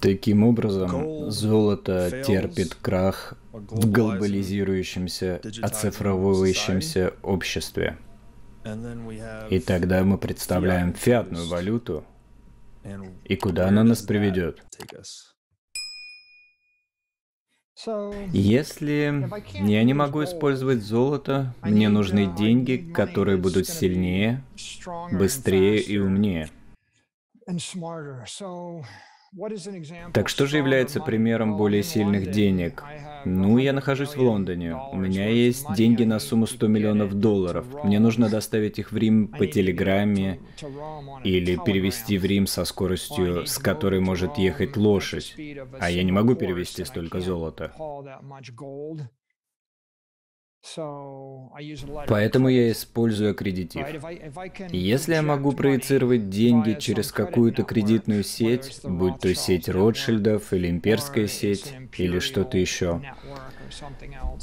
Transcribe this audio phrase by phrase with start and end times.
[0.00, 7.98] Таким образом, золото терпит крах в глобализирующемся, оцифровывающемся обществе.
[9.50, 12.04] И тогда мы представляем фиатную валюту,
[13.24, 14.62] и куда она нас приведет?
[18.32, 24.44] Если я не могу использовать золото, мне нужны деньги, которые будут сильнее,
[25.12, 26.50] быстрее и умнее.
[30.12, 32.82] Так что же является примером более сильных денег?
[33.24, 34.76] Ну, я нахожусь в Лондоне.
[34.92, 37.66] У меня есть деньги на сумму 100 миллионов долларов.
[37.84, 40.40] Мне нужно доставить их в Рим по телеграмме
[41.22, 45.36] или перевести в Рим со скоростью, с которой может ехать лошадь.
[45.78, 47.72] А я не могу перевести столько золота.
[52.06, 53.86] Поэтому я использую аккредитив.
[54.70, 61.26] Если я могу проецировать деньги через какую-то кредитную сеть, будь то сеть Ротшильдов или имперская
[61.28, 63.00] сеть или что-то еще,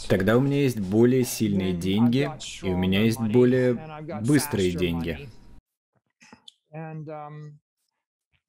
[0.09, 2.30] тогда у меня есть более сильные деньги,
[2.63, 3.80] и у меня есть более
[4.22, 5.30] быстрые деньги.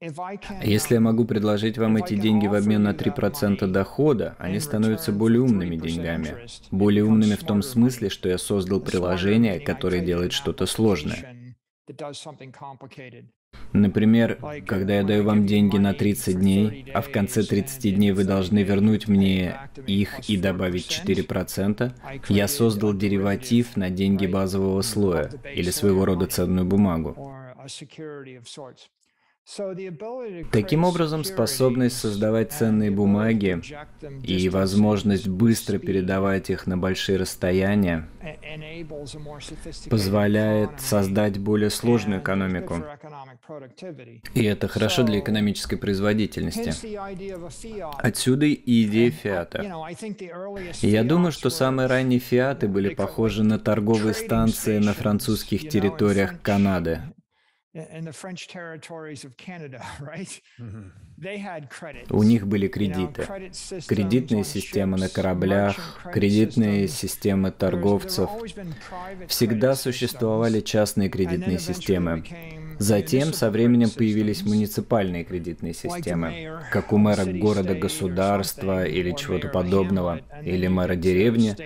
[0.01, 5.43] Если я могу предложить вам эти деньги в обмен на 3% дохода, они становятся более
[5.43, 6.47] умными деньгами.
[6.71, 11.57] Более умными в том смысле, что я создал приложение, которое делает что-то сложное.
[13.73, 18.25] Например, когда я даю вам деньги на 30 дней, а в конце 30 дней вы
[18.25, 21.93] должны вернуть мне их и добавить 4%,
[22.29, 27.17] я создал дериватив на деньги базового слоя или своего рода ценную бумагу.
[30.53, 33.61] Таким образом, способность создавать ценные бумаги
[34.23, 38.07] и возможность быстро передавать их на большие расстояния
[39.89, 42.85] позволяет создать более сложную экономику.
[44.35, 46.75] И это хорошо для экономической производительности.
[47.99, 49.65] Отсюда и идея фиата.
[50.83, 57.01] Я думаю, что самые ранние фиаты были похожи на торговые станции на французских территориях Канады.
[62.11, 63.27] У них были кредиты.
[63.87, 65.77] Кредитные системы на кораблях,
[66.13, 68.31] кредитные системы торговцев.
[69.27, 72.25] Всегда существовали частные кредитные системы.
[72.79, 80.67] Затем со временем появились муниципальные кредитные системы, как у мэра города-государства или чего-то подобного, или
[80.69, 81.57] мэра деревни,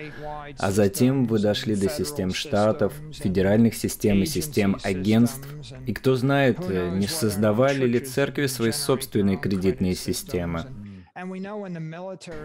[0.57, 5.47] а затем вы дошли до систем штатов, федеральных систем и систем агентств,
[5.85, 10.65] и кто знает, не создавали ли церкви свои собственные кредитные системы.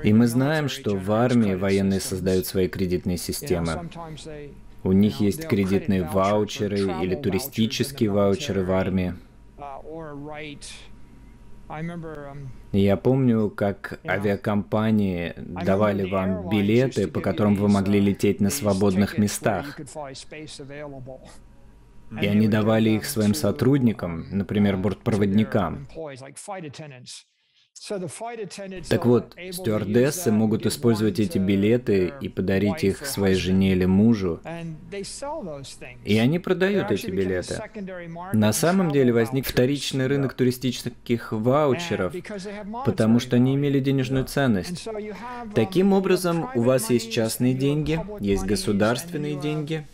[0.05, 3.89] И мы знаем, что в армии военные создают свои кредитные системы.
[4.85, 9.15] У них есть кредитные ваучеры или туристические ваучеры в армии.
[12.73, 19.79] Я помню, как авиакомпании давали вам билеты, по которым вы могли лететь на свободных местах.
[22.23, 25.87] И они давали их своим сотрудникам, например, бортпроводникам.
[28.89, 34.41] Так вот, стюардессы могут использовать эти билеты и подарить их своей жене или мужу.
[36.05, 37.61] И они продают эти билеты.
[38.33, 42.15] На самом деле возник вторичный рынок туристических ваучеров,
[42.85, 44.89] потому что они имели денежную ценность.
[45.55, 49.87] Таким образом, у вас есть частные деньги, есть государственные деньги,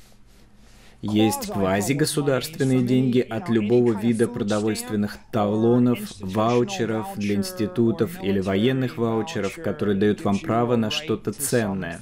[1.04, 9.98] есть квазигосударственные деньги от любого вида продовольственных талонов, ваучеров для институтов или военных ваучеров, которые
[9.98, 12.00] дают вам право на что-то ценное.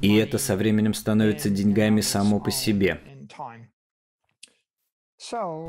[0.00, 3.00] И это со временем становится деньгами само по себе.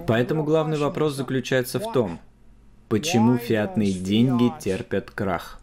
[0.07, 2.19] Поэтому главный вопрос заключается в том,
[2.89, 5.61] почему фиатные деньги терпят крах.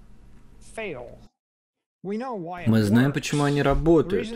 [2.04, 4.28] Мы знаем, почему они работают.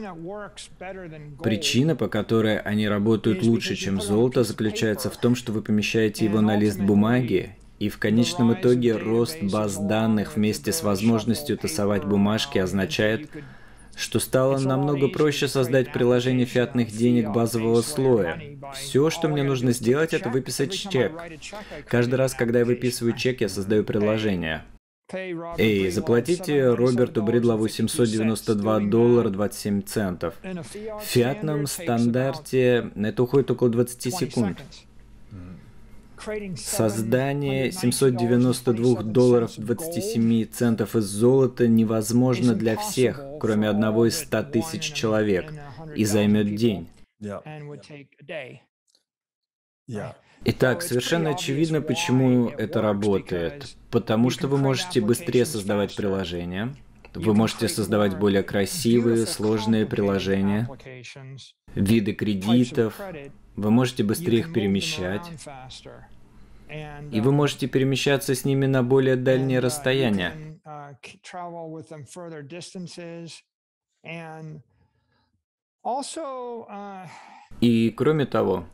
[1.43, 6.41] Причина, по которой они работают лучше, чем золото, заключается в том, что вы помещаете его
[6.41, 12.59] на лист бумаги, и в конечном итоге рост баз данных вместе с возможностью тасовать бумажки
[12.59, 13.29] означает,
[13.97, 18.41] что стало намного проще создать приложение фиатных денег базового слоя.
[18.75, 21.13] Все, что мне нужно сделать, это выписать чек.
[21.89, 24.63] Каждый раз, когда я выписываю чек, я создаю приложение.
[25.13, 30.35] Эй, заплатите Роберту Бридлову 792 доллара 27 центов.
[30.43, 34.65] В фиатном стандарте это уходит около 20 секунд.
[36.57, 44.93] Создание 792 долларов 27 центов из золота невозможно для всех, кроме одного из 100 тысяч
[44.93, 45.55] человек,
[45.95, 46.89] и займет день.
[50.49, 53.77] Итак, совершенно очевидно, почему это работает.
[53.91, 56.73] Потому что вы можете быстрее создавать приложения,
[57.15, 60.69] вы можете создавать более красивые, сложные приложения,
[61.75, 63.01] виды кредитов,
[63.57, 65.29] вы можете быстрее их перемещать,
[67.11, 70.33] и вы можете перемещаться с ними на более дальние расстояния.
[77.61, 78.65] И кроме того,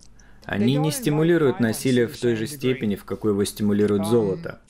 [0.45, 4.61] они не стимулируют насилие в той же степени, в какой его стимулирует золото.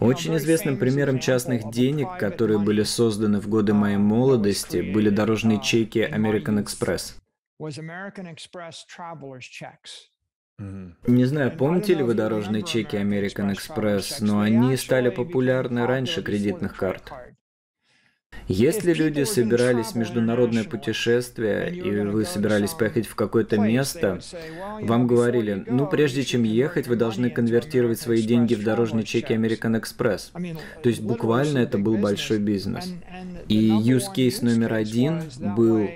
[0.00, 6.00] Очень известным примером частных денег, которые были созданы в годы моей молодости, были дорожные чеки
[6.00, 7.14] American Express.
[11.06, 16.76] Не знаю, помните ли вы дорожные чеки American Express, но они стали популярны раньше кредитных
[16.76, 17.12] карт.
[18.46, 24.20] Если люди собирались в международное путешествие, и вы собирались поехать в какое-то место,
[24.82, 29.80] вам говорили, ну, прежде чем ехать, вы должны конвертировать свои деньги в дорожные чеки American
[29.80, 30.30] Express.
[30.82, 32.92] То есть буквально это был большой бизнес.
[33.48, 35.22] И use case номер один
[35.56, 35.88] был,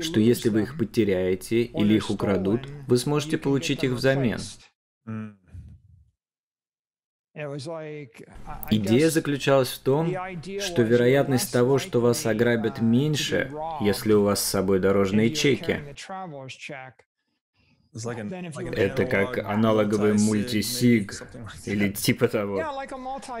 [0.00, 4.38] что если вы их потеряете или их украдут, вы сможете получить их взамен.
[8.70, 10.14] Идея заключалась в том,
[10.60, 13.50] что вероятность того, что вас ограбят меньше,
[13.80, 15.78] если у вас с собой дорожные чеки.
[17.92, 21.26] Это как аналоговый мультисиг
[21.66, 22.62] или типа того.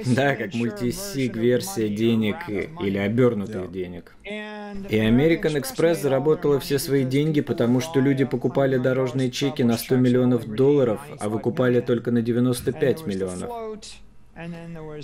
[0.06, 4.12] Да, как мультисиг версия денег или обернутых денег.
[4.24, 9.96] И American Express заработала все свои деньги, потому что люди покупали дорожные чеки на 100
[9.96, 13.50] миллионов долларов, а выкупали только на 95 миллионов.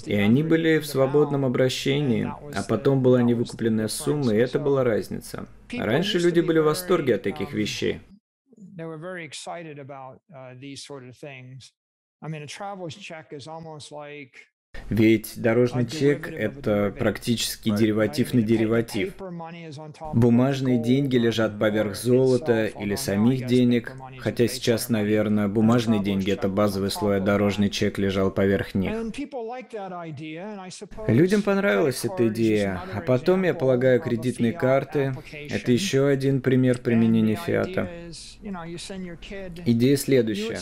[0.06, 5.46] И они были в свободном обращении, а потом была невыкупленная сумма, и это была разница.
[5.72, 8.00] Раньше люди были в восторге от таких вещей.
[8.76, 11.72] They were very excited about uh, these sort of things.
[12.22, 14.32] I mean, a traveler's check is almost like
[14.90, 18.34] Ведь дорожный чек– это практически дериватив.
[18.34, 19.14] на дериватив.
[20.14, 23.92] Бумажные деньги лежат поверх золота или самих денег,
[24.26, 28.90] хотя сейчас, наверное, бумажные деньги– это базовый слой, а дорожный чек лежал поверх них.
[31.06, 37.36] Людям понравилась эта идея, а потом, я полагаю, кредитные карты– это еще один пример применения
[37.36, 37.88] фиата.
[39.64, 40.58] Идея следующая.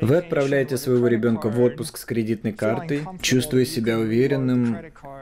[0.00, 4.78] Вы отправляете своего ребенка в отпуск с кредитной картой, чувствуя себя уверенным,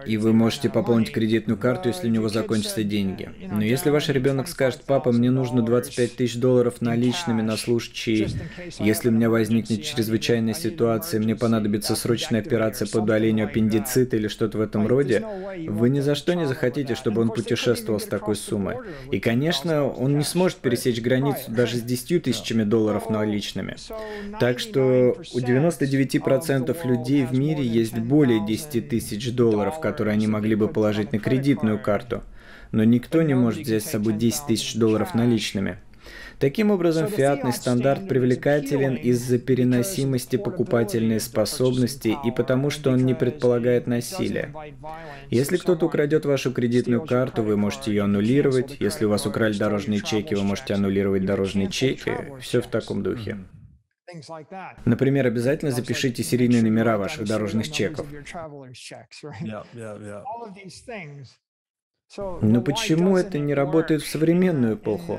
[0.06, 3.28] и вы можете пополнить кредитную карту, если у него закончатся деньги.
[3.50, 8.28] Но если ваш ребенок скажет, папа, мне нужно 25 тысяч долларов наличными на случай,
[8.78, 14.58] если у меня возникнет чрезвычайная ситуация, мне понадобится срочная операция по удалению аппендицита или что-то
[14.58, 15.24] в этом роде,
[15.68, 18.76] вы ни за что не захотите, чтобы он путешествовал с такой суммой.
[19.10, 23.76] И, конечно, он не сможет пересечь границу даже даже с 10 тысячами долларов наличными.
[24.38, 30.54] Так что у 99% людей в мире есть более 10 тысяч долларов, которые они могли
[30.54, 32.22] бы положить на кредитную карту.
[32.72, 35.78] Но никто не может взять с собой 10 тысяч долларов наличными.
[36.38, 43.86] Таким образом, фиатный стандарт привлекателен из-за переносимости покупательной способности и потому, что он не предполагает
[43.86, 44.52] насилие.
[45.30, 48.76] Если кто-то украдет вашу кредитную карту, вы можете ее аннулировать.
[48.80, 52.12] Если у вас украли дорожные чеки, вы можете аннулировать дорожные чеки.
[52.40, 53.38] Все в таком духе.
[54.84, 58.06] Например, обязательно запишите серийные номера ваших дорожных чеков.
[62.42, 65.18] Но почему это не работает в современную эпоху?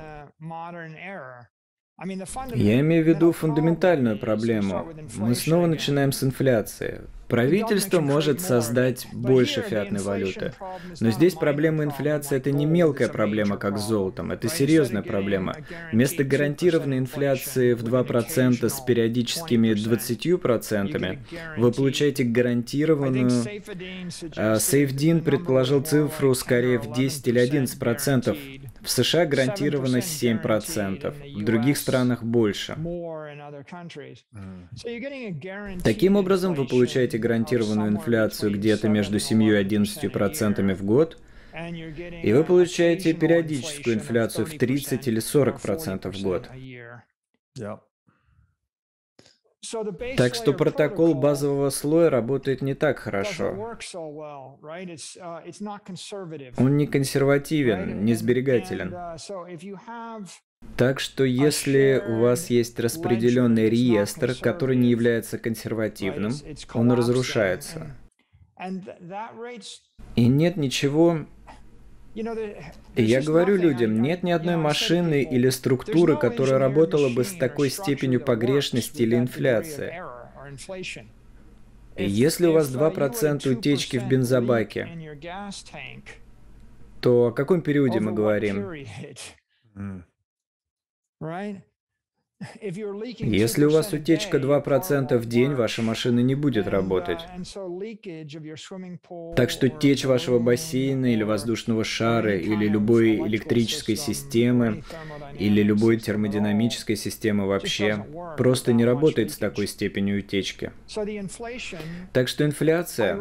[2.56, 4.94] Я имею в виду фундаментальную проблему.
[5.16, 7.02] Мы снова начинаем с инфляции.
[7.28, 10.54] Правительство может создать больше фиатной валюты.
[11.00, 14.32] Но здесь проблема инфляции– это не мелкая проблема, как с золотом.
[14.32, 15.56] Это серьезная проблема.
[15.92, 21.20] Вместо гарантированной инфляции в 2% с периодическими 20%,
[21.58, 23.30] вы получаете гарантированную...
[24.36, 28.38] А, Сейфдин предположил цифру скорее в 10 или 11%.
[28.82, 32.78] В США гарантировано 7%, в других странах больше.
[35.84, 41.22] Таким образом, вы получаете гарантированную инфляцию где-то между 7 и 11% в год,
[42.24, 46.50] и вы получаете периодическую инфляцию в 30 или 40% в год.
[50.18, 53.76] Так что протокол базового слоя работает не так хорошо.
[56.58, 58.94] Он не консервативен, не сберегателен.
[60.76, 66.32] Так что если у вас есть распределенный реестр, который не является консервативным,
[66.74, 67.96] он разрушается.
[70.16, 71.26] И нет ничего
[72.96, 78.22] я говорю людям, нет ни одной машины или структуры, которая работала бы с такой степенью
[78.22, 80.02] погрешности или инфляции.
[81.96, 84.88] Если у вас 2% утечки в бензобаке,
[87.02, 88.86] то о каком периоде мы говорим?
[91.20, 91.62] right?
[92.62, 97.20] Если у вас утечка 2% в день, ваша машина не будет работать.
[99.36, 104.84] Так что течь вашего бассейна или воздушного шара, или любой электрической системы,
[105.40, 108.06] или любой термодинамической системы вообще,
[108.38, 110.72] просто не работает с такой степенью утечки.
[112.14, 113.20] Так что инфляция,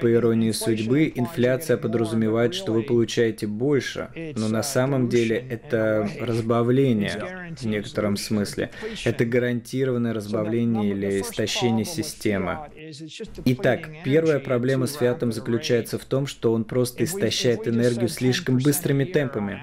[0.00, 7.54] по иронии судьбы, инфляция подразумевает, что вы получаете больше, но на самом деле это разбавление
[7.56, 8.70] в некотором смысле смысле.
[9.04, 12.58] Это гарантированное разбавление или истощение системы.
[13.44, 19.04] Итак, первая проблема с Фиатом заключается в том, что он просто истощает энергию слишком быстрыми
[19.04, 19.62] темпами.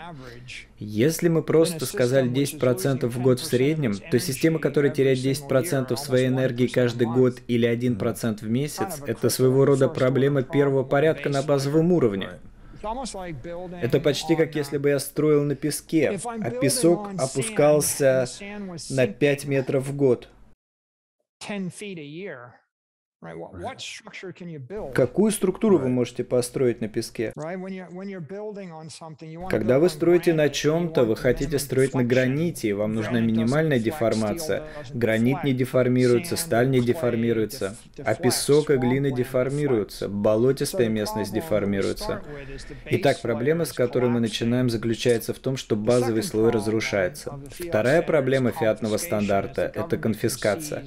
[0.78, 6.28] Если мы просто сказали 10% в год в среднем, то система, которая теряет 10% своей
[6.28, 11.94] энергии каждый год или 1% в месяц, это своего рода проблема первого порядка на базовом
[11.94, 12.30] уровне.
[13.82, 18.26] Это почти как если бы я строил на песке, а песок опускался
[18.90, 20.30] на 5 метров в год.
[24.94, 27.34] Какую структуру вы можете построить на песке?
[29.50, 34.64] Когда вы строите на чем-то, вы хотите строить на граните, и вам нужна минимальная деформация.
[34.94, 42.22] Гранит не деформируется, сталь не деформируется, а песок и глина деформируются, болотистая местность деформируется.
[42.86, 47.40] Итак, проблема, с которой мы начинаем, заключается в том, что базовый слой разрушается.
[47.50, 50.86] Вторая проблема фиатного стандарта– это конфискация.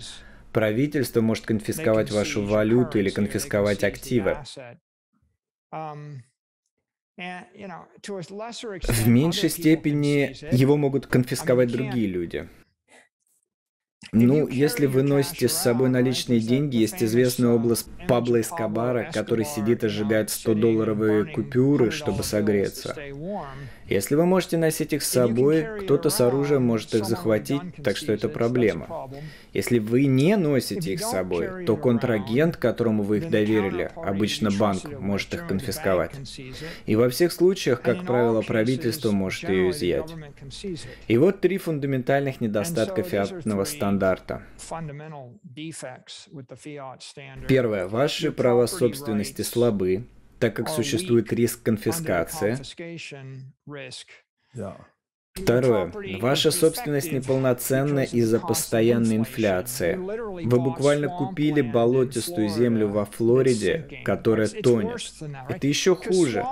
[0.52, 4.38] Правительство может конфисковать вашу валюту или конфисковать активы.
[7.18, 12.48] В меньшей степени его могут конфисковать другие люди.
[14.12, 19.84] Ну, если вы носите с собой наличные деньги, есть известная область Пабло Эскобара, который сидит
[19.84, 22.96] и сжигает 100-долларовые купюры, чтобы согреться.
[23.88, 28.12] Если вы можете носить их с собой, кто-то с оружием может их захватить, так что
[28.12, 29.10] это проблема.
[29.52, 34.84] Если вы не носите их с собой, то контрагент, которому вы их доверили, обычно банк,
[35.00, 36.12] может их конфисковать.
[36.86, 40.14] И во всех случаях, как правило, правительство может ее изъять.
[41.06, 44.42] И вот три фундаментальных недостатка фиатного стандарта.
[47.48, 47.88] Первое.
[47.88, 50.04] Ваши права собственности слабы
[50.38, 52.58] так как существует риск конфискации.
[55.42, 55.92] Второе.
[56.20, 59.94] Ваша собственность неполноценна из-за постоянной инфляции.
[59.94, 65.00] Вы буквально купили болотистую землю во Флориде, которая тонет.
[65.48, 66.44] Это еще хуже,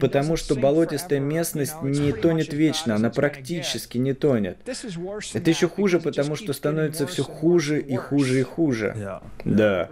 [0.00, 4.58] потому что болотистая местность не тонет вечно, она практически не тонет.
[4.66, 9.20] Это еще хуже, потому что становится все хуже и хуже и хуже.
[9.44, 9.88] Да.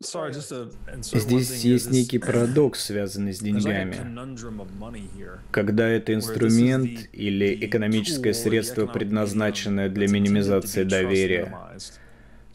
[0.00, 3.96] Здесь есть некий парадокс, связанный с деньгами.
[5.50, 11.58] Когда это инструмент или экономическое средство, предназначенное для минимизации доверия.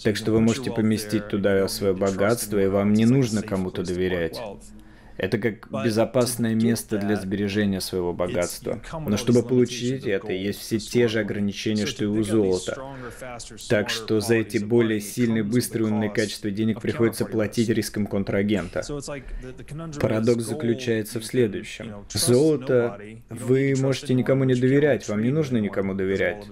[0.01, 4.39] Так что вы можете поместить туда свое богатство, и вам не нужно кому-то доверять.
[5.17, 8.82] Это как безопасное место для сбережения своего богатства.
[9.05, 12.82] Но чтобы получить это, есть все те же ограничения, что и у золота.
[13.70, 18.84] Так что за эти более сильные, быстрые, умные качества денег приходится платить риском контрагента.
[20.00, 22.05] Парадокс заключается в следующем.
[22.10, 26.46] Золото вы можете никому не доверять, вам не нужно никому доверять.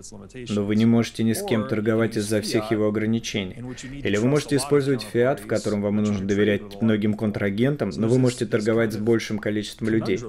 [0.49, 3.57] Но вы не можете ни с кем торговать из-за всех его ограничений.
[4.03, 8.45] Или вы можете использовать фиат, в котором вам нужно доверять многим контрагентам, но вы можете
[8.51, 10.19] торговать с большим количеством людей.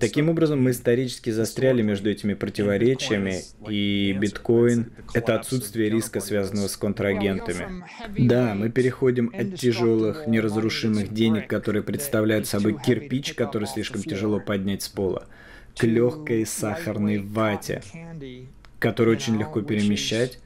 [0.00, 6.76] Таким образом, мы исторически застряли между этими противоречиями, и биткоин— это отсутствие риска, связанного с
[6.76, 7.84] контрагентами.
[8.18, 14.82] Да, мы переходим от тяжелых, неразрушимых денег, которые представляют собой кирпич, который слишком тяжело поднять
[14.82, 15.26] с пола,
[15.76, 17.82] к легкой сахарной вате,
[18.78, 20.38] которую очень легко перемещать,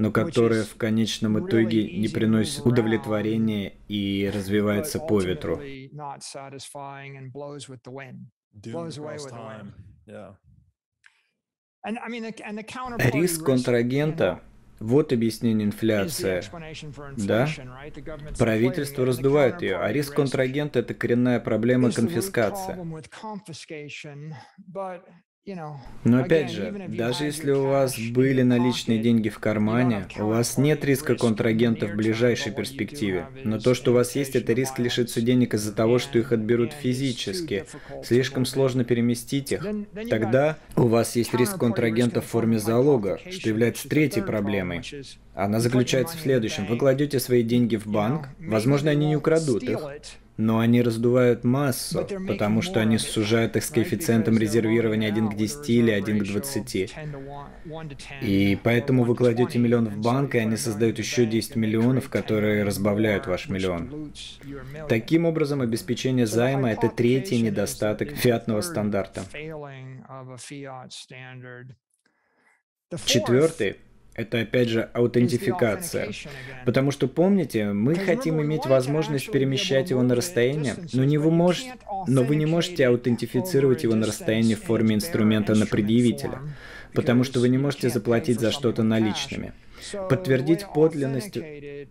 [0.00, 5.60] но которая в конечном итоге не приносит удовлетворения и развивается по ветру.
[13.12, 14.42] Риск контрагента
[14.78, 16.42] вот объяснение инфляции.
[17.26, 17.46] Да?
[18.38, 22.74] Правительство раздувает ее, а риск контрагента– это коренная проблема конфискации.
[26.04, 30.84] Но опять же, даже если у вас были наличные деньги в кармане, у вас нет
[30.84, 33.26] риска контрагента в ближайшей перспективе.
[33.42, 36.72] Но то, что у вас есть, это риск лишиться денег из-за того, что их отберут
[36.72, 37.64] физически.
[38.04, 39.66] Слишком сложно переместить их.
[40.08, 44.82] Тогда у вас есть риск контрагента в форме залога, что является третьей проблемой.
[45.34, 46.66] Она заключается в следующем.
[46.66, 49.80] Вы кладете свои деньги в банк, возможно, они не украдут их,
[50.40, 55.70] но они раздувают массу, потому что они сужают их с коэффициентом резервирования 1 к 10
[55.70, 56.94] или 1 к 20.
[58.22, 63.26] И поэтому вы кладете миллион в банк, и они создают еще 10 миллионов, которые разбавляют
[63.26, 64.12] ваш миллион.
[64.88, 69.22] Таким образом, обеспечение займа– это третий недостаток фиатного стандарта.
[73.04, 73.76] Четвертый
[74.14, 76.10] это опять же аутентификация.
[76.64, 81.74] Потому что помните, мы хотим иметь возможность перемещать его на расстояние, но, не вы, можете,
[82.06, 86.40] но вы не можете аутентифицировать его на расстоянии в форме инструмента на предъявителя,
[86.94, 89.52] потому что вы не можете заплатить за что-то наличными.
[90.08, 91.38] Подтвердить подлинность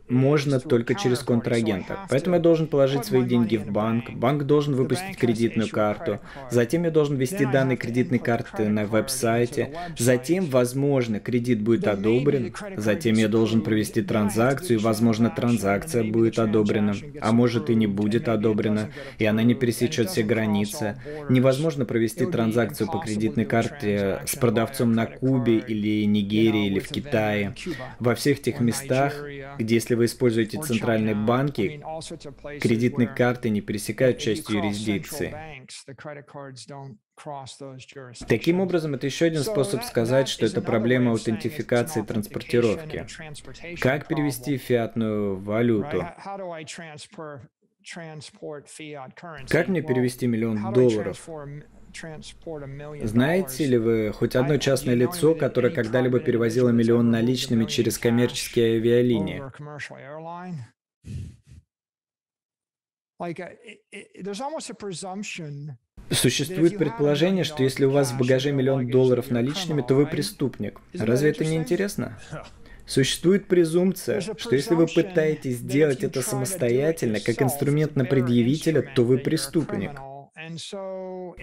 [0.08, 2.00] можно только через контрагента.
[2.10, 6.20] Поэтому я должен положить свои деньги в банк, банк должен выпустить кредитную карту,
[6.52, 13.16] затем я должен ввести данные кредитной карты на веб-сайте, затем, возможно, кредит будет одобрен, затем
[13.16, 18.90] я должен провести транзакцию, и, возможно, транзакция будет одобрена, а может и не будет одобрена,
[19.18, 21.02] и она не пересечет все границы.
[21.30, 27.56] Невозможно провести транзакцию по кредитной карте с продавцом на Кубе или Нигерии или в Китае
[28.00, 29.14] во всех тех местах,
[29.58, 31.84] где если вы используете центральные банки,
[32.60, 35.36] кредитные карты не пересекают часть юрисдикции.
[38.28, 43.06] Таким образом, это еще один способ сказать, что это проблема аутентификации транспортировки.
[43.80, 46.08] Как перевести фиатную валюту?
[49.50, 51.28] Как мне перевести миллион долларов?
[53.04, 59.44] Знаете ли вы хоть одно частное лицо, которое когда-либо перевозило миллион наличными через коммерческие авиалинии?
[66.12, 70.80] Существует предположение, что если у вас в багаже миллион долларов наличными, то вы преступник.
[70.94, 72.18] Разве это не интересно?
[72.88, 79.20] Существует презумпция, что если вы пытаетесь сделать это самостоятельно, как инструмент на предъявителя, то вы
[79.20, 79.92] преступник.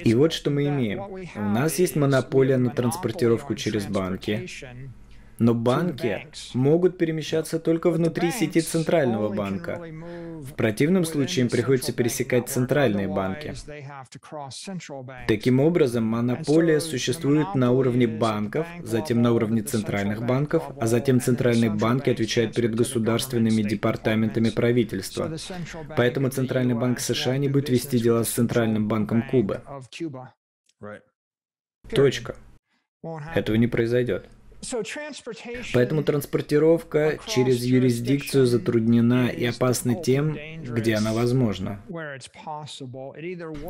[0.04, 1.02] И вот что мы имеем.
[1.02, 4.48] У нас есть монополия на транспортировку через банки,
[5.38, 9.80] но банки могут перемещаться только внутри сети центрального банка.
[10.40, 13.54] В противном случае им приходится пересекать центральные банки.
[15.28, 21.70] Таким образом, монополия существует на уровне банков, затем на уровне центральных банков, а затем центральные
[21.70, 25.36] банки отвечают перед государственными департаментами правительства.
[25.96, 29.62] Поэтому Центральный банк США не будет вести дела с Центральным банком Кубы.
[31.90, 32.36] Точка.
[33.34, 34.28] Этого не произойдет.
[35.74, 41.80] Поэтому транспортировка через юрисдикцию затруднена и опасна тем, где она возможна.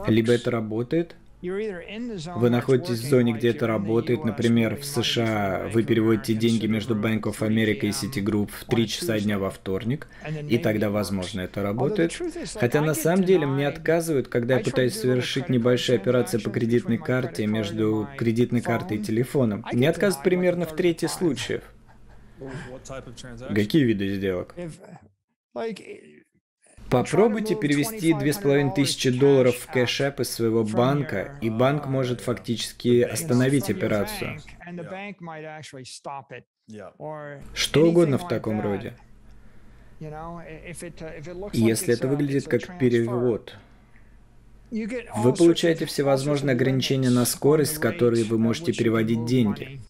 [0.06, 1.16] Либо это работает,
[1.50, 4.24] вы находитесь в зоне, где это работает.
[4.24, 9.18] Например, в США вы переводите деньги между Bank of America и Citigroup в 3 часа
[9.18, 10.08] дня во вторник,
[10.48, 12.18] и тогда, возможно, это работает.
[12.54, 17.46] Хотя на самом деле мне отказывают, когда я пытаюсь совершить небольшие операции по кредитной карте
[17.46, 19.64] между кредитной картой и телефоном.
[19.72, 21.62] Мне отказывают примерно в трети случаев.
[23.54, 24.54] Какие виды сделок?
[26.90, 34.38] Попробуйте перевести 2500 долларов в кэшэп из своего банка, и банк может фактически остановить операцию.
[37.54, 38.94] Что угодно в таком роде.
[41.52, 43.56] Если это выглядит как перевод,
[44.70, 49.80] вы получаете всевозможные ограничения на скорость, с которой вы можете переводить деньги.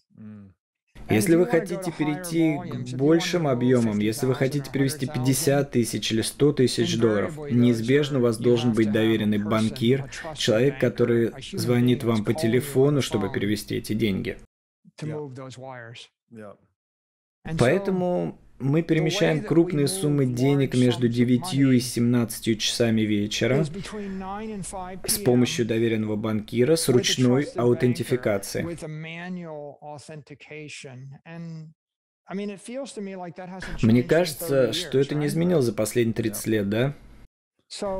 [1.09, 6.53] Если вы хотите перейти к большим объемам, если вы хотите перевести 50 тысяч или 100
[6.53, 13.01] тысяч долларов, неизбежно у вас должен быть доверенный банкир, человек, который звонит вам по телефону,
[13.01, 14.37] чтобы перевести эти деньги.
[17.57, 23.63] Поэтому мы перемещаем крупные суммы денег между 9 и 17 часами вечера
[25.05, 28.65] с помощью доверенного банкира с ручной аутентификацией.
[33.81, 36.93] Мне кажется, что это не изменилось за последние 30 лет, да?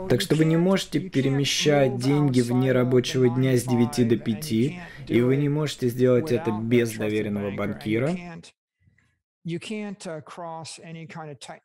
[0.10, 5.22] Так что вы не можете перемещать деньги вне рабочего дня с 9 до 5, и
[5.22, 8.17] вы не можете сделать это без доверенного банкира.
[9.47, 10.21] Uh,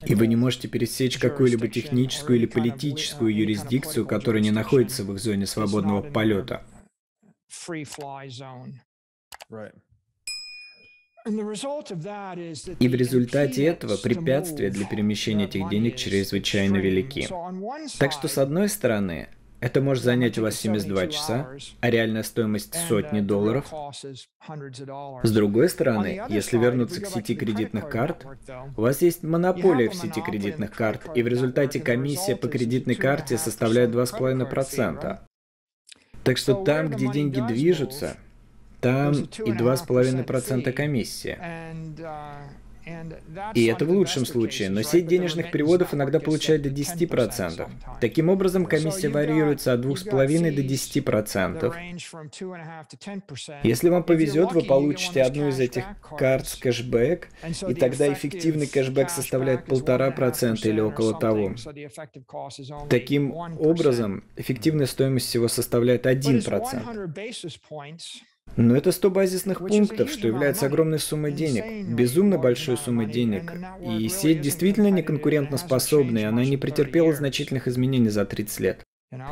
[0.06, 5.18] И вы не можете пересечь какую-либо техническую или политическую юрисдикцию, которая не находится в их
[5.18, 6.64] зоне свободного полета.
[12.78, 17.28] И в результате этого препятствия для перемещения этих денег чрезвычайно велики.
[17.98, 19.28] Так что, с одной стороны,
[19.62, 23.72] это может занять у вас 72 часа, а реальная стоимость сотни долларов.
[25.22, 28.27] С другой стороны, если вернуться к сети кредитных карт,
[28.77, 33.38] у вас есть монополия в сети кредитных карт, и в результате комиссия по кредитной карте
[33.38, 35.18] составляет 2,5%.
[36.25, 38.16] Так что там, где деньги движутся,
[38.81, 41.38] там и 2,5% комиссия.
[43.55, 47.68] И это в лучшем случае, но сеть денежных переводов иногда получает до 10%.
[48.00, 51.74] Таким образом, комиссия варьируется от 2,5 до 10%.
[53.62, 55.85] Если вам повезет, вы получите одну из этих
[56.18, 57.28] карт с кэшбэк,
[57.68, 61.55] и тогда эффективный кэшбэк составляет 1,5% или около того.
[62.88, 68.22] Таким образом, эффективная стоимость всего составляет 1%.
[68.56, 73.52] Но это 100 базисных пунктов, что является огромной суммой денег, безумно большой суммой денег.
[73.80, 78.82] И сеть действительно не конкурентоспособна, и она не претерпела значительных изменений за 30 лет.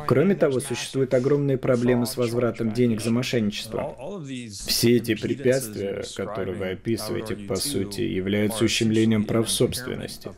[0.05, 3.95] Кроме того, существуют огромные проблемы с возвратом денег за мошенничество.
[4.67, 10.29] Все эти препятствия, которые вы описываете, по сути, являются ущемлением прав собственности.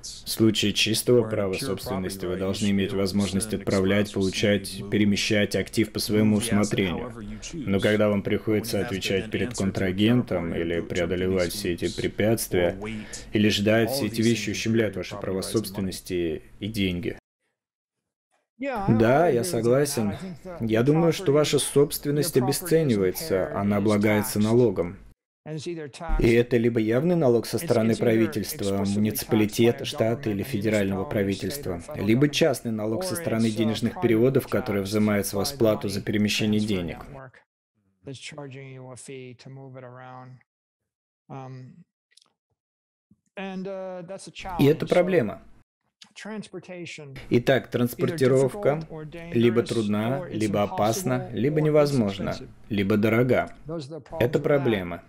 [0.00, 6.38] В случае чистого права собственности вы должны иметь возможность отправлять, получать, перемещать актив по своему
[6.38, 7.12] усмотрению.
[7.52, 12.76] Но когда вам приходится отвечать перед контрагентом или преодолевать все эти препятствия,
[13.32, 17.18] или ждать, все эти вещи ущемляют ваши права собственности и деньги.
[18.58, 20.14] Да, я согласен.
[20.60, 24.98] Я думаю, что ваша собственность обесценивается, она облагается налогом.
[26.20, 32.72] И это либо явный налог со стороны правительства, муниципалитета, штата или федерального правительства, либо частный
[32.72, 37.04] налог со стороны денежных переводов, который взимает с вас плату за перемещение денег.
[44.58, 45.42] И это проблема.
[47.30, 48.80] Итак, транспортировка
[49.32, 52.36] либо трудна, либо опасна, либо невозможна,
[52.68, 53.54] либо дорога.
[54.20, 55.02] Это проблема.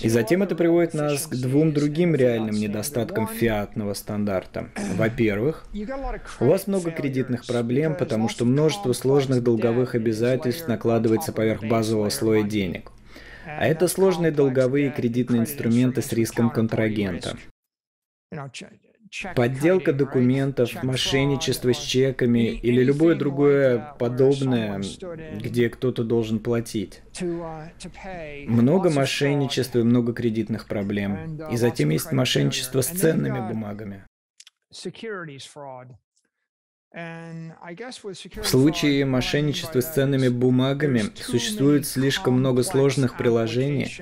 [0.00, 4.70] И затем это приводит нас к двум другим реальным недостаткам фиатного стандарта.
[4.96, 5.66] Во-первых,
[6.40, 12.42] у вас много кредитных проблем, потому что множество сложных долговых обязательств накладывается поверх базового слоя
[12.42, 12.90] денег.
[13.44, 17.36] А это сложные долговые кредитные инструменты с риском контрагента.
[19.36, 24.82] Подделка документов, мошенничество с чеками или любое другое подобное,
[25.38, 27.02] где кто-то должен платить.
[28.46, 31.38] Много мошенничества и много кредитных проблем.
[31.50, 34.04] И затем есть мошенничество с ценными бумагами.
[36.92, 44.00] В случае мошенничества с ценными бумагами существует слишком много сложных приложений,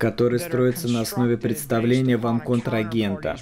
[0.00, 3.36] который строится на основе представления вам контрагента.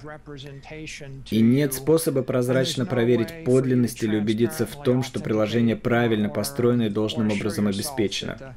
[1.31, 6.91] И нет способа прозрачно проверить подлинность или убедиться в том, что приложение правильно построено и
[6.91, 8.57] должным образом обеспечено.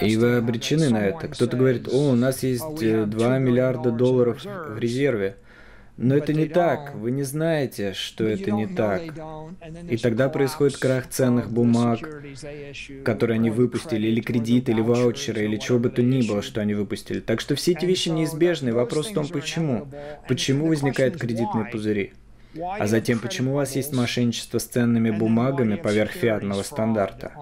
[0.00, 1.28] И вы обречены на это.
[1.28, 5.36] Кто-то говорит, о, у нас есть 2 э, миллиарда долларов в резерве.
[5.98, 9.02] Но это не так, вы не знаете, что это не так.
[9.90, 11.98] И тогда происходит крах ценных бумаг,
[13.04, 16.74] которые они выпустили, или кредит, или ваучеры, или чего бы то ни было, что они
[16.74, 17.18] выпустили.
[17.18, 18.72] Так что все эти вещи неизбежны.
[18.72, 19.88] Вопрос в том, почему.
[20.28, 22.12] Почему возникают кредитные пузыри?
[22.78, 27.32] А затем, почему у вас есть мошенничество с ценными бумагами поверх фиатного стандарта?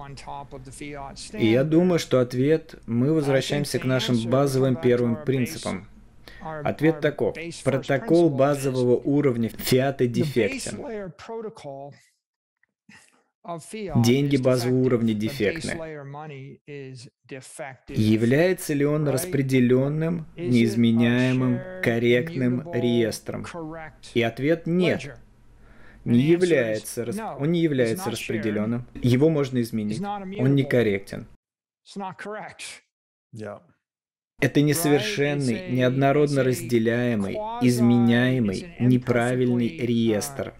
[1.33, 5.87] И я думаю, что ответ, мы возвращаемся к нашим базовым первым принципам.
[6.63, 7.35] Ответ таков.
[7.63, 11.13] Протокол базового уровня фиата дефектен.
[14.03, 15.71] Деньги базового уровня дефектны.
[17.87, 23.45] Является ли он распределенным, неизменяемым, корректным реестром?
[24.13, 25.17] И ответ нет.
[26.03, 27.05] Не является,
[27.39, 28.85] он не является распределенным.
[28.95, 30.01] Его можно изменить.
[30.01, 31.27] Он некорректен.
[33.33, 33.59] Yeah.
[34.39, 40.53] Это несовершенный, неоднородно разделяемый, изменяемый, неправильный реестр.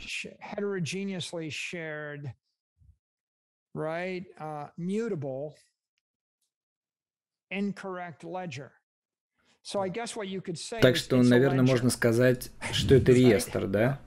[10.81, 14.01] Так что, наверное, можно сказать, что это реестр, да?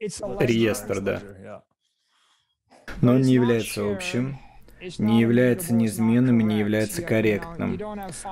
[0.00, 1.64] Реестр, да.
[3.02, 4.40] Но он не является общим,
[4.98, 7.80] не является неизменным и не является корректным.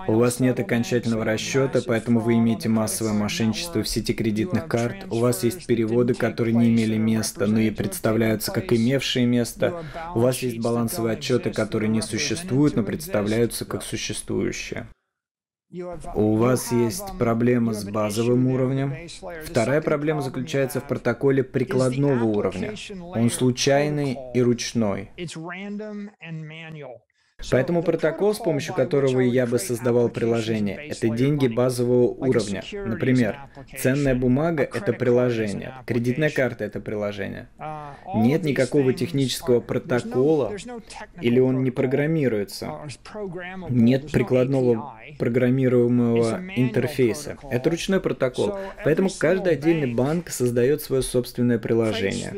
[0.07, 5.07] У вас нет окончательного расчета, поэтому вы имеете массовое мошенничество в сети кредитных карт.
[5.11, 9.83] У вас есть переводы, которые не имели места, но и представляются как имевшие место.
[10.15, 14.87] У вас есть балансовые отчеты, которые не существуют, но представляются как существующие.
[16.15, 18.95] У вас есть проблема с базовым уровнем.
[19.45, 22.75] Вторая проблема заключается в протоколе прикладного уровня.
[23.15, 25.11] Он случайный и ручной.
[27.51, 32.63] Поэтому протокол, с помощью которого я бы создавал приложение, это деньги базового уровня.
[32.73, 33.39] Например,
[33.79, 37.49] ценная бумага— это приложение, кредитная карта— это приложение.
[38.15, 40.53] Нет никакого технического протокола,
[41.21, 42.73] или он не программируется.
[43.69, 47.37] Нет прикладного программируемого интерфейса.
[47.51, 48.59] Это ручной протокол.
[48.85, 52.33] Поэтому каждый отдельный банк создает свое собственное приложение.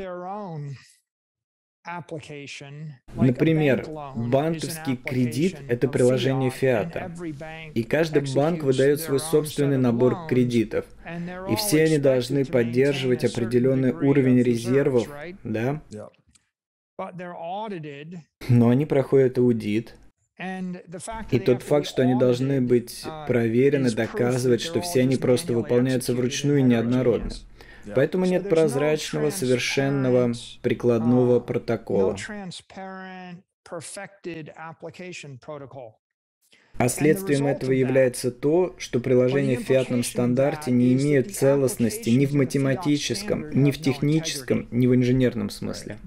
[3.15, 7.13] Например, банковский кредит– это приложение фиата,
[7.75, 10.87] и каждый банк выдает свой собственный набор кредитов,
[11.51, 15.09] и все они должны поддерживать определенный уровень резервов,
[15.45, 15.83] да?
[18.49, 19.95] Но они проходят аудит,
[21.31, 26.15] и тот факт, что они должны быть uh, проверены, доказывает, что все они просто выполняются
[26.15, 27.31] вручную и неоднородно.
[27.95, 32.17] Поэтому нет прозрачного, совершенного прикладного протокола.
[36.79, 42.35] А следствием этого является то, что приложения в фиатном стандарте не имеют целостности ни в
[42.35, 45.99] математическом, ни в техническом, ни в инженерном смысле.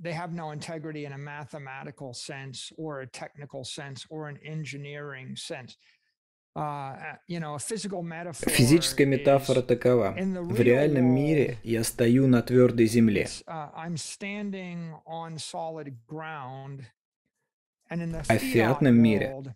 [0.00, 5.34] they have no integrity in a mathematical sense or a technical sense or an engineering
[5.34, 5.76] sense.
[8.50, 10.16] Физическая метафора такова.
[10.18, 13.28] В реальном мире я стою на твердой земле.
[13.46, 13.88] А
[17.88, 19.54] в фиатном мире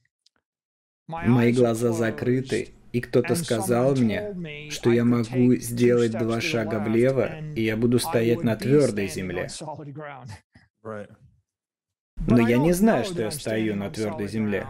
[1.08, 7.62] мои глаза закрыты, и кто-то сказал мне, что я могу сделать два шага влево, и
[7.62, 9.48] я буду стоять на твердой земле.
[12.28, 14.66] Но я не знаю, что я стою на твердой земле.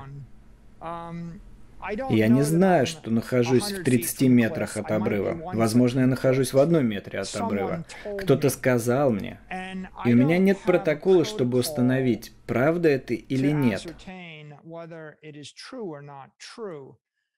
[2.11, 5.53] Я не знаю, что нахожусь в 30 метрах от обрыва.
[5.55, 7.85] Возможно, я нахожусь в одном метре от обрыва.
[8.21, 9.41] Кто-то сказал мне.
[10.05, 13.87] И у меня нет протокола, чтобы установить, правда это или нет.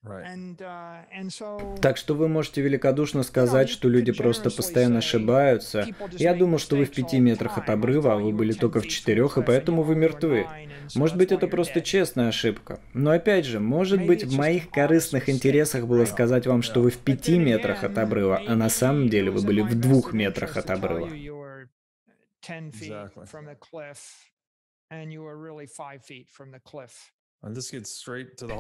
[0.06, 5.86] Uh, так что вы можете великодушно сказать, что люди просто постоянно ошибаются.
[6.12, 9.38] Я думал, что вы в пяти метрах от обрыва, а вы были только в четырех,
[9.38, 10.46] и поэтому вы мертвы.
[10.94, 12.80] Может быть, это просто честная ошибка.
[12.92, 16.98] Но опять же, может быть, в моих корыстных интересах было сказать вам, что вы в
[16.98, 21.08] пяти метрах от обрыва, а на самом деле вы были в двух метрах от обрыва.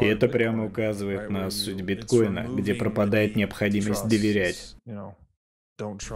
[0.00, 4.76] И это прямо указывает на суть биткоина, где пропадает необходимость доверять.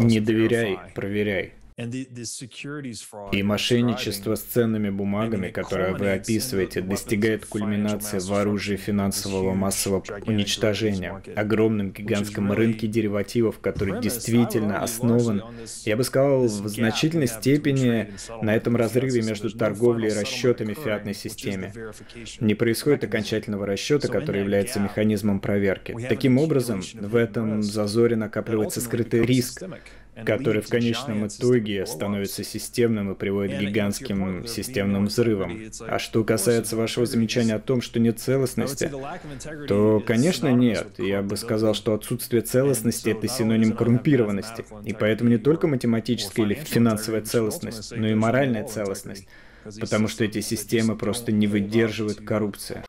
[0.01, 1.55] Не доверяй, проверяй.
[1.79, 11.23] И мошенничество с ценными бумагами, которое вы описываете, достигает кульминации в оружии финансового массового уничтожения,
[11.37, 15.45] огромном гигантском рынке деривативов, который действительно основан,
[15.85, 18.13] я бы сказал, в значительной степени
[18.43, 21.73] на этом разрыве между торговлей и расчетами в фиатной системе.
[22.41, 25.95] Не происходит окончательного расчета, который является механизмом проверки.
[26.09, 29.63] Таким образом, в этом зазоре накапливается скрытый риск,
[30.25, 35.71] который в конечном итоге становится системным и приводит к гигантским системным взрывам.
[35.87, 38.91] А что касается вашего замечания о том, что нет целостности,
[39.67, 40.99] то, конечно, нет.
[40.99, 44.65] Я бы сказал, что отсутствие целостности— это синоним коррумпированности.
[44.85, 49.27] И поэтому не только математическая или финансовая целостность, но и моральная целостность.
[49.81, 52.85] Потому что эти системы просто не выдерживают коррупции.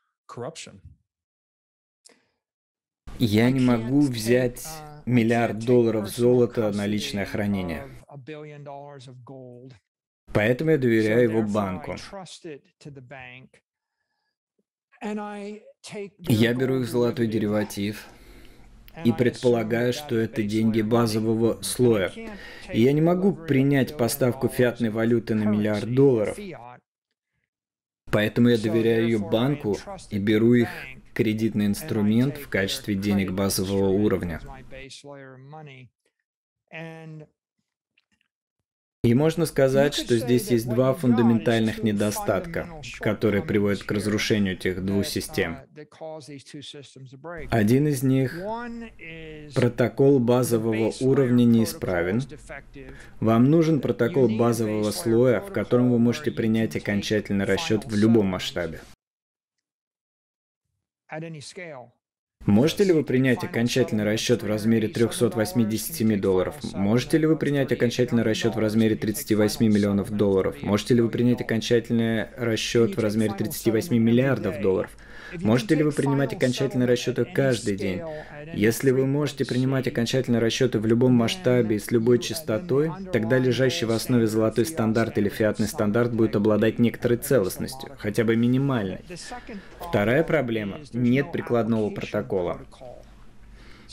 [3.18, 4.66] Я не могу взять
[5.06, 7.88] миллиард долларов золота на личное хранение.
[10.34, 11.96] Поэтому я доверяю его банку.
[16.20, 18.06] Я беру их золотой дериватив
[19.06, 22.12] и предполагаю, что это деньги базового слоя.
[22.72, 26.38] И я не могу принять поставку фиатной валюты на миллиард долларов.
[28.12, 29.78] Поэтому я доверяю ее банку
[30.10, 30.70] и беру их
[31.14, 34.42] кредитный инструмент в качестве денег базового уровня.
[39.02, 42.68] И можно сказать, что здесь есть два фундаментальных недостатка,
[43.00, 45.58] которые приводят к разрушению этих двух систем.
[47.50, 48.38] Один из них–
[49.56, 52.22] протокол базового уровня неисправен.
[53.22, 58.82] Вам нужен протокол базового слоя, в котором вы можете принять окончательный расчет в любом масштабе.
[62.50, 66.56] Можете ли вы принять окончательный расчет в размере 387 долларов?
[66.74, 70.56] Можете ли вы принять окончательный расчет в размере 38 миллионов долларов?
[70.64, 74.90] Можете ли вы принять окончательный расчет в размере 38 миллиардов долларов?
[75.42, 78.02] Можете ли вы принимать окончательные расчеты каждый день?
[78.54, 83.86] Если вы можете принимать окончательные расчеты в любом масштабе и с любой частотой, тогда лежащий
[83.86, 89.00] в основе золотой стандарт или фиатный стандарт будет обладать некоторой целостностью, хотя бы минимальной.
[89.80, 92.62] Вторая проблема– нет прикладного протокола.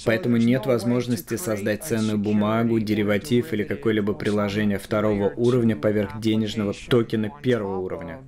[0.05, 7.31] Поэтому нет возможности создать ценную бумагу, дериватив или какое-либо приложение второго уровня поверх денежного токена
[7.43, 8.23] первого уровня.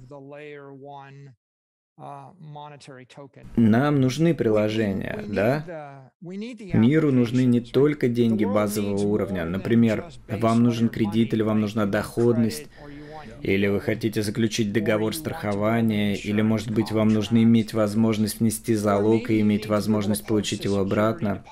[3.57, 6.11] Нам нужны приложения, да?
[6.21, 9.45] Миру нужны не только деньги базового уровня.
[9.45, 12.69] Например, вам нужен кредит или вам нужна доходность,
[13.43, 19.31] или вы хотите заключить договор страхования, или, может быть, вам нужно иметь возможность внести залог
[19.31, 21.45] и иметь возможность получить его обратно.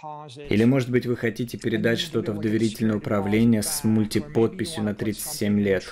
[0.48, 5.84] Или, может быть, вы хотите передать что-то в доверительное управление с мультиподписью на 37 лет.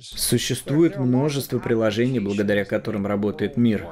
[0.00, 3.86] Существует множество приложений, благодаря которым работает мир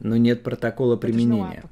[0.00, 1.62] но нет протокола применения.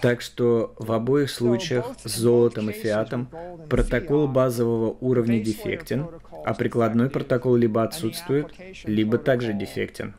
[0.00, 3.28] Так что в обоих случаях с золотом и фиатом
[3.68, 6.08] протокол базового уровня дефектен,
[6.44, 10.14] а прикладной протокол либо отсутствует, либо также дефектен.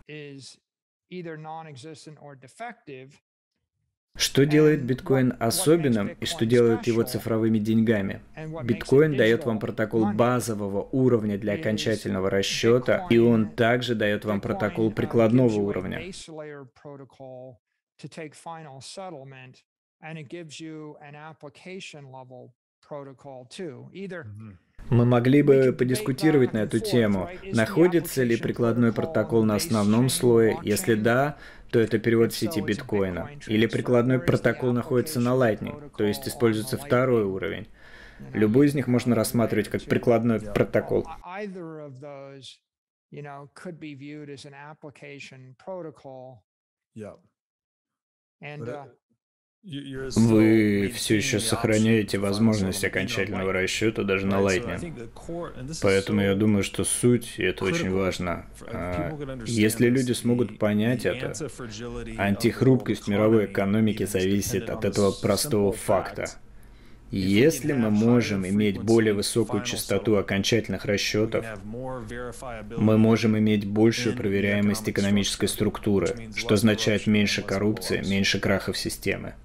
[4.18, 8.22] Что делает биткоин особенным и что делает его цифровыми деньгами?
[8.64, 14.92] Биткоин дает вам протокол базового уровня для окончательного расчета, и он также дает вам протокол
[14.92, 16.02] прикладного уровня.
[24.90, 27.30] Мы могли бы подискутировать на эту тему.
[27.52, 30.58] Находится ли прикладной протокол на основном слое?
[30.64, 31.38] Если да,
[31.72, 33.30] то это перевод в сети биткоина.
[33.48, 37.68] Или прикладной протокол находится на Lightning, то есть используется второй уровень.
[38.34, 41.06] Любой из них можно рассматривать как прикладной протокол.
[46.96, 47.20] Yeah.
[50.16, 55.10] Вы все еще сохраняете возможность окончательного расчета даже на Lightning.
[55.82, 59.12] Поэтому я думаю, что суть, и это очень важно, а,
[59.46, 61.34] если люди смогут понять это,
[62.18, 66.30] антихрупкость мировой экономики зависит от этого простого факта.
[67.12, 71.46] Если мы можем иметь более высокую частоту окончательных расчетов,
[72.78, 79.36] мы можем иметь большую проверяемость экономической структуры, что означает меньше коррупции, меньше крахов системы.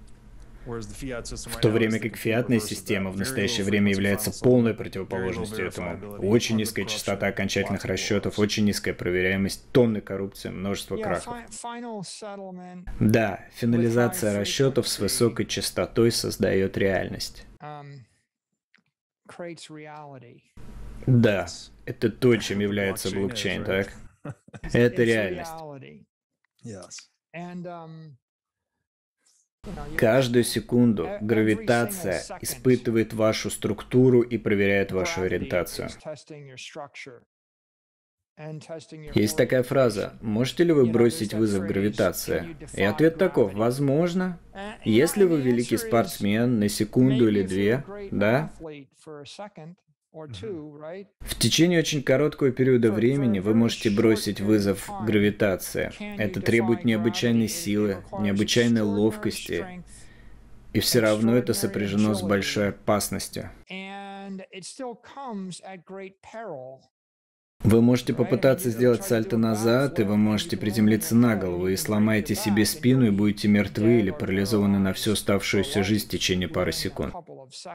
[0.64, 6.16] В то время как фиатная система в настоящее время является полной противоположностью этому.
[6.18, 11.34] Очень низкая частота окончательных расчетов, очень низкая проверяемость, тонны коррупции, множество крахов.
[13.00, 17.46] Да, финализация расчетов с высокой частотой создает реальность.
[17.60, 18.00] Um,
[21.06, 21.46] да,
[21.84, 23.92] это то, чем является блокчейн, так?
[24.72, 25.50] Это реальность.
[29.96, 35.88] Каждую секунду гравитация испытывает вашу структуру и проверяет вашу ориентацию.
[39.14, 44.40] Есть такая фраза «Можете ли вы бросить вызов гравитации?» И ответ таков «Возможно».
[44.84, 48.52] Если вы великий спортсмен на секунду или две, да,
[50.12, 55.90] в течение очень короткого периода времени вы можете бросить вызов гравитации.
[56.18, 59.82] Это требует необычайной силы, необычайной ловкости,
[60.74, 63.50] и все равно это сопряжено с большой опасностью.
[67.64, 72.64] Вы можете попытаться сделать сальто назад, и вы можете приземлиться на голову, и сломаете себе
[72.64, 77.14] спину, и будете мертвы или парализованы на всю оставшуюся жизнь в течение пары секунд.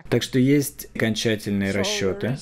[0.10, 2.38] Так что есть окончательные расчеты.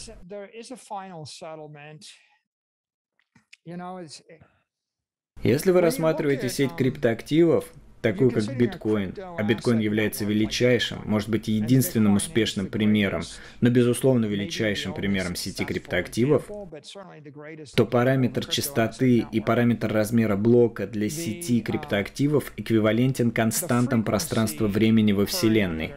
[5.43, 7.71] Если вы рассматриваете сеть криптоактивов,
[8.06, 13.24] такую как биткоин, а биткоин является величайшим, может быть единственным успешным примером,
[13.62, 16.48] но безусловно величайшим примером сети криптоактивов,
[17.75, 25.94] то параметр частоты и параметр размера блока для сети криптоактивов эквивалентен константам пространства-времени во Вселенной.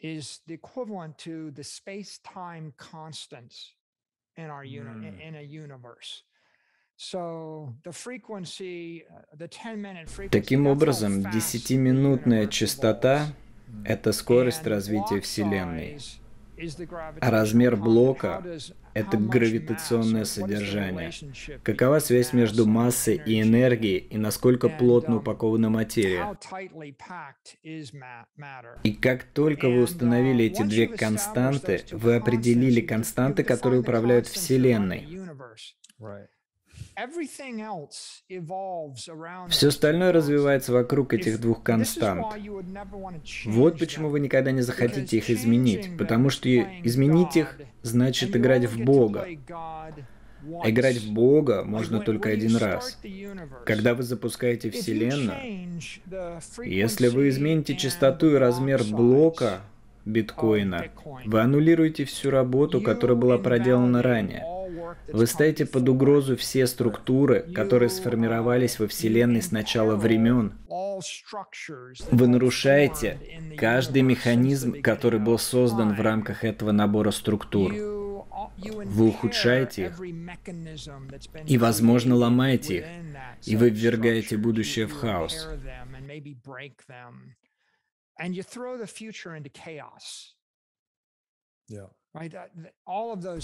[0.00, 3.74] is the equivalent to the space-time constants
[4.38, 5.28] in our uni- Mm.
[5.28, 6.22] in a universe.
[6.96, 13.26] So the frequency, uh, the 10-minute frequency, Таким образом, fast the десятиминутная universe частота
[13.68, 15.98] evolves.— это скорость развития Вселенной.
[17.20, 18.42] А размер блока
[19.00, 21.10] это гравитационное содержание.
[21.62, 26.36] Какова связь между массой и энергией, и насколько плотно um, упакована материя?
[28.84, 34.26] И как только вы And, установили uh, эти две константы, вы определили константы, которые управляют
[34.26, 35.06] Вселенной.
[39.48, 42.26] Все остальное развивается вокруг этих двух констант.
[43.46, 48.82] Вот почему вы никогда не захотите их изменить, потому что изменить их значит играть в
[48.82, 49.26] Бога.
[50.62, 52.98] А играть в Бога можно только один раз.
[53.64, 55.80] Когда вы запускаете Вселенную,
[56.64, 59.60] если вы измените частоту и размер блока
[60.04, 60.86] биткоина,
[61.26, 64.44] вы аннулируете всю работу, которая была проделана ранее.
[65.12, 70.58] Вы ставите под угрозу все структуры, которые сформировались во uh, Вселенной с начала времен.
[72.10, 73.18] Вы нарушаете
[73.56, 77.72] каждый механизм, который был создан в рамках этого набора структур.
[78.58, 80.00] Вы ухудшаете их.
[81.46, 82.84] И, возможно, ломаете их.
[83.46, 85.46] И вы ввергаете будущее в хаос.
[85.46, 87.36] impair them and maybe break them.
[88.18, 90.34] And you throw the future into chaos.
[91.68, 91.86] Yeah.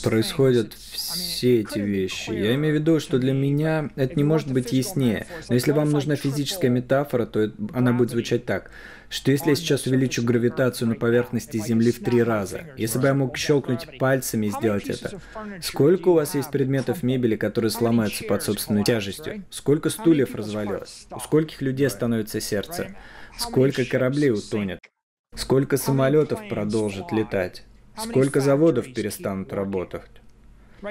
[0.03, 2.31] Происходят все эти вещи.
[2.31, 5.27] Я имею в виду, что для меня это не может быть яснее.
[5.49, 8.71] Но если вам нужна физическая метафора, то она будет звучать так,
[9.11, 13.07] что если я сейчас увеличу the гравитацию на поверхности Земли в три раза, если бы
[13.07, 15.21] я мог щелкнуть пальцами и сделать это,
[15.63, 19.45] сколько у вас есть предметов мебели, которые сломаются под собственной тяжестью?
[19.51, 21.07] Сколько стульев развалилось?
[21.11, 22.97] У скольких людей становится сердце?
[23.39, 24.81] Сколько кораблей утонет?
[25.37, 27.65] Сколько самолетов продолжит летать?
[27.97, 30.11] Сколько заводов перестанут работать?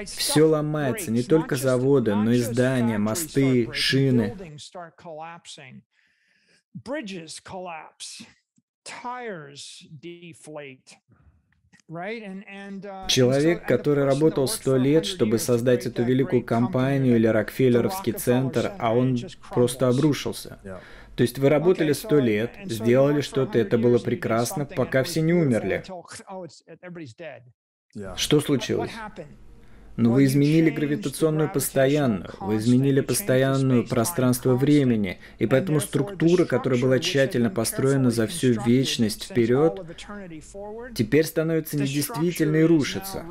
[0.06, 4.36] Все ломается, не только заводы, но и здания, мосты, шины.
[12.84, 18.72] uh, Человек, который работал сто лет, 100 чтобы создать эту великую компанию или Рокфеллеровский центр,
[18.78, 19.18] а он
[19.50, 20.58] просто обрушился.
[21.16, 25.32] То есть вы работали сто лет, сделали что-то, 100 это было прекрасно, пока все не
[25.32, 25.84] умерли.
[27.96, 28.16] oh.
[28.16, 28.90] Что случилось?
[29.96, 36.80] Ну, Well, вы изменили гравитационную постоянную, вы изменили постоянную space-time пространство-времени, и поэтому структура, которая
[36.80, 39.80] была тщательно построена за всю вечность вперед,
[40.96, 43.24] теперь становится недействительной и рушится.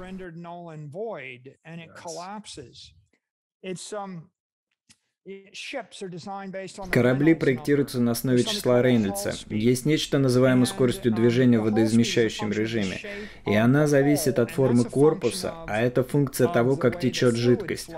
[6.91, 9.33] Корабли проектируются на основе числа Рейнольдса.
[9.49, 12.99] Есть нечто, называемое скоростью движения в водоизмещающем режиме.
[13.45, 17.91] И она зависит от формы корпуса, а это функция того, как течет жидкость.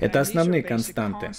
[0.00, 1.32] Это основные константы.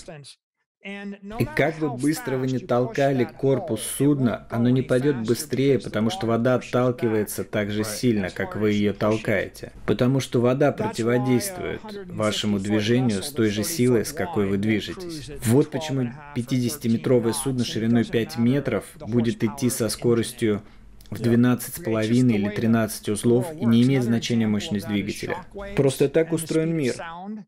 [0.83, 6.27] И как бы быстро вы не толкали корпус судна, оно не пойдет быстрее, потому что
[6.27, 9.71] вода отталкивается так же сильно, как вы ее толкаете.
[9.85, 14.45] Потому что вода противодействует 150 вашему движению с той же that's 30 силой, с какой
[14.47, 15.29] вы движетесь.
[15.45, 18.85] Вот 12 почему and a half or 50-метровое 13 судно шириной doesn't 5 matter метров
[18.99, 20.61] будет идти со скоростью
[21.09, 21.35] в Yeah.
[21.35, 25.37] 12,5 или 13 узлов и не имеет значения мощность двигателя.
[25.75, 26.95] Просто так устроен мир.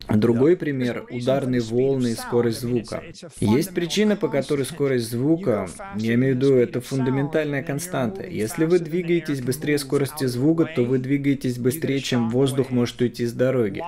[0.07, 3.03] Другой пример– ударные волны и скорость звука.
[3.39, 8.25] Есть причина, по которой скорость звука, я имею в виду, это фундаментальная константа.
[8.27, 13.33] Если вы двигаетесь быстрее скорости звука, то вы двигаетесь быстрее, чем воздух может уйти с
[13.33, 13.81] дороги.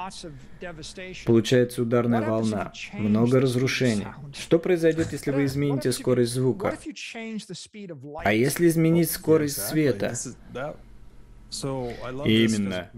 [1.26, 4.08] Получается ударная волна, много разрушений.
[4.38, 6.78] Что произойдет, если вы измените скорость звука?
[8.24, 10.14] А если изменить скорость света?
[11.50, 12.90] Именно.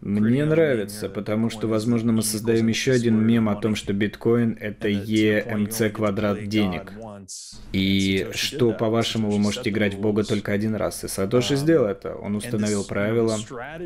[0.00, 4.88] Мне нравится, потому что, возможно, мы создаем еще один мем о том, что биткоин— это
[4.88, 6.92] EMC квадрат денег.
[7.72, 11.04] И что, по-вашему, вы можете играть в Бога только один раз.
[11.04, 12.14] И Сатоши сделал это.
[12.16, 13.38] Он установил правила.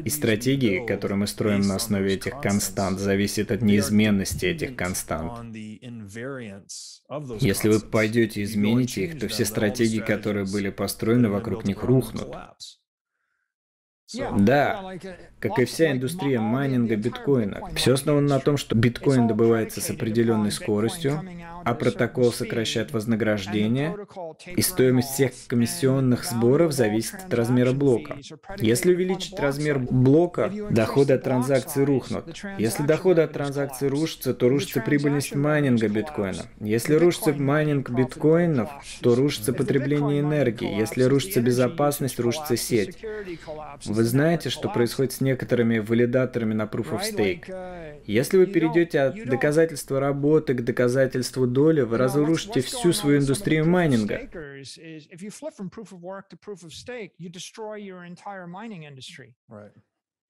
[0.05, 5.55] И стратегии, которые мы строим на основе этих констант, зависят от неизменности этих констант.
[7.41, 12.29] Если вы пойдете и измените их, то все стратегии, которые были построены вокруг них, рухнут.
[14.09, 17.61] So, yeah, yeah, like a, как и вся индустрия майнинга биткоина.
[17.75, 21.23] Все основано на том, что биткоин добывается с определенной скоростью,
[21.65, 23.97] а протокол сокращает вознаграждение,
[24.47, 28.17] и стоимость всех комиссионных сборов зависит от размера блока.
[28.59, 32.25] Если увеличить размер блока, доходы от транзакций рухнут.
[32.59, 36.45] Если доходы от транзакций рушатся, то рушится прибыльность майнинга биткоина.
[36.61, 38.71] Если рушится майнинг биткоинов,
[39.01, 40.79] то рушится потребление энергии.
[40.79, 42.99] Если рушится безопасность, рушится сеть.
[43.85, 47.45] Вы знаете, что происходит с некоторыми валидаторами на Proof of Stake?
[48.07, 54.17] Если вы перейдете от доказательства работы к доказательству доли, вы разрушите всю свою индустрию майнинга.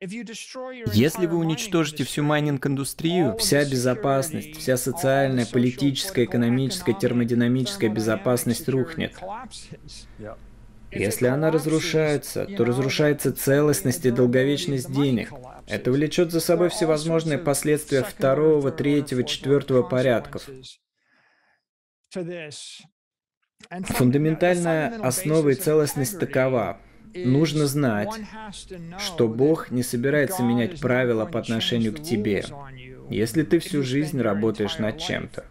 [0.01, 9.17] Если вы уничтожите всю майнинг-индустрию, вся безопасность, вся социальная, политическая, экономическая, термодинамическая безопасность рухнет.
[10.91, 15.33] Если она разрушается, то разрушается целостность и долговечность денег.
[15.67, 20.49] Это влечет за собой всевозможные последствия второго, третьего, четвертого порядков.
[23.71, 26.81] Фундаментальная основа и целостность такова.
[27.15, 28.11] Нужно знать,
[28.99, 32.45] что Бог не собирается менять правила по отношению к тебе,
[33.11, 35.45] если ты всю жизнь работаешь над чем-то.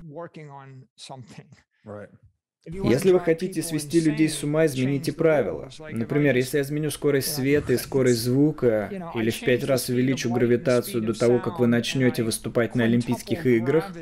[2.68, 5.70] Если вы хотите свести людей с ума, измените правила.
[5.92, 11.02] Например, если я изменю скорость света и скорость звука, или в пять раз увеличу гравитацию
[11.02, 13.94] до того, как вы начнете выступать на Олимпийских играх,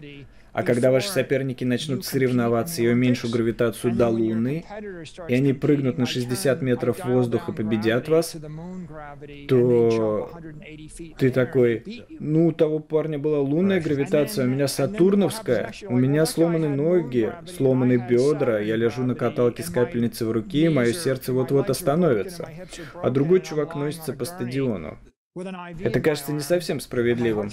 [0.55, 4.63] а когда ваши соперники начнут соревноваться, я уменьшу гравитацию до Луны,
[5.27, 8.37] и они прыгнут на 60 метров в воздух и победят вас,
[9.49, 10.31] то
[11.17, 16.69] ты такой, ну, у того парня была лунная гравитация, у меня сатурновская, у меня сломаны
[16.69, 21.69] ноги, сломаны бедра, я лежу на каталке с капельницей в руке, и мое сердце вот-вот
[21.69, 22.47] остановится.
[23.03, 24.97] А другой чувак носится по стадиону.
[25.83, 27.49] Это кажется не совсем справедливым.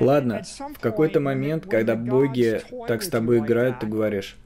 [0.00, 0.42] Ладно,
[0.74, 4.36] в какой-то момент, когда боги так с тобой играют, ты говоришь,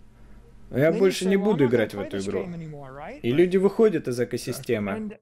[0.71, 2.47] я больше не буду играть в эту игру.
[3.23, 5.19] И люди выходят из экосистемы.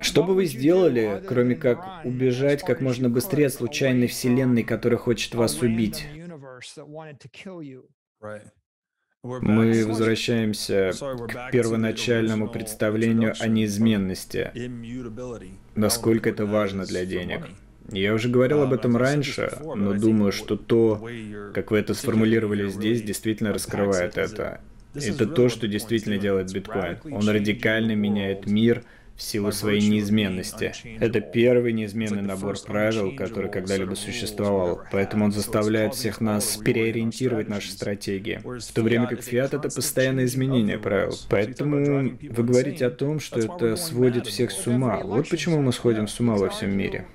[0.00, 5.34] Что бы вы сделали, кроме как убежать как можно быстрее от случайной вселенной, которая хочет
[5.34, 6.06] вас убить?
[9.22, 14.52] Мы возвращаемся к первоначальному представлению о неизменности,
[15.74, 17.48] насколько это важно для денег.
[17.90, 21.08] Я уже говорил об этом раньше, но думаю, что то,
[21.52, 24.60] как вы это сформулировали здесь, действительно раскрывает это.
[24.94, 26.98] Это то, что действительно делает биткоин.
[27.10, 28.82] Он радикально меняет мир,
[29.16, 30.72] в силу своей неизменности.
[30.98, 37.70] Это первый неизменный набор правил, который когда-либо существовал, поэтому он заставляет всех нас переориентировать наши
[37.70, 41.14] стратегии, в то время как фиат— это постоянное изменение правил.
[41.28, 45.00] Поэтому вы говорите о том, что это сводит всех с ума.
[45.04, 47.06] Вот почему мы сходим с ума во всем мире.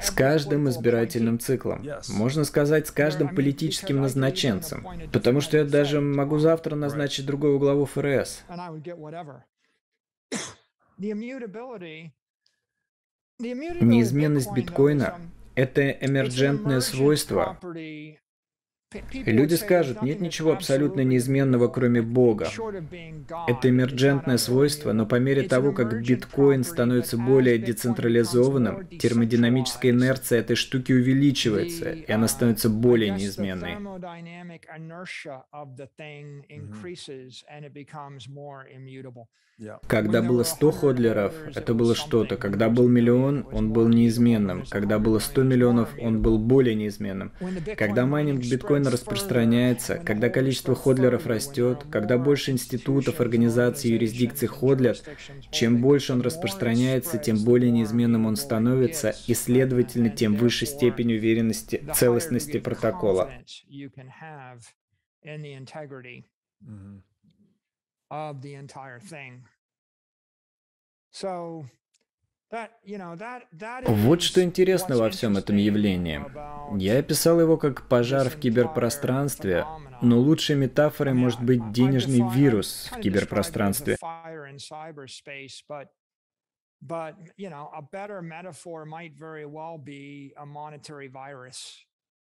[0.00, 1.84] С каждым избирательным циклом.
[2.08, 4.86] Можно сказать, с каждым политическим назначенцем.
[5.12, 8.44] Потому что я даже могу завтра назначить другого главу ФРС.
[13.38, 15.20] Неизменность биткоина–
[15.54, 17.58] это эмерджентное свойство.
[19.12, 22.48] Люди скажут, нет ничего абсолютно неизменного, кроме Бога.
[23.46, 30.56] Это эмерджентное свойство, но по мере того, как биткоин становится более децентрализованным, термодинамическая инерция этой
[30.56, 33.76] штуки увеличивается, и она становится более неизменной.
[39.88, 42.36] Когда было 100 ходлеров, это было что-то.
[42.36, 44.62] Когда был миллион, он был неизменным.
[44.70, 47.32] Когда было 100 миллионов, он был более неизменным.
[47.76, 55.02] Когда майнинг биткоина распространяется, когда количество ходлеров растет, когда больше институтов, организаций, юрисдикций ходлят,
[55.50, 61.84] чем больше он распространяется, тем более неизменным он становится, и, следовательно, тем выше степень уверенности
[61.94, 63.30] целостности протокола.
[66.64, 67.02] Mm-hmm
[72.50, 76.24] вот что интересно во всем этом явлении.
[76.78, 79.66] Я описал его как пожар в киберпространстве,
[80.00, 83.96] но лучшей метафорой может быть денежный вирус в киберпространстве.
[86.80, 91.76] But, you know, a better metaphor might very well be a monetary virus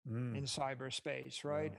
[0.07, 0.37] mm.
[0.37, 1.73] in cyberspace, right?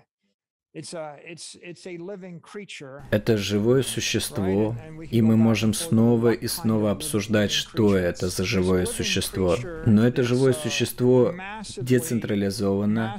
[3.10, 4.74] Это живое существо,
[5.08, 9.56] и мы можем снова и снова обсуждать, что это за живое существо.
[9.86, 11.32] Но это живое существо
[11.76, 13.16] децентрализовано,